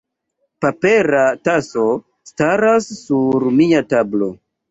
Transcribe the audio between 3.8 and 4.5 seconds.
tablo.